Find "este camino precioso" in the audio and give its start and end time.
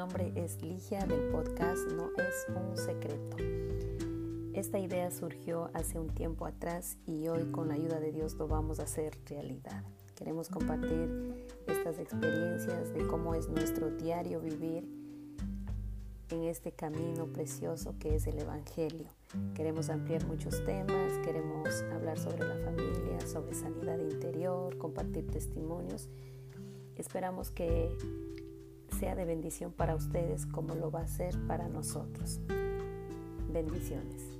16.44-17.96